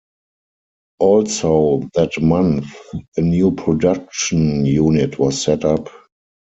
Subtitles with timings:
[0.99, 2.65] Also that month,
[3.17, 5.91] a new production unit was set up.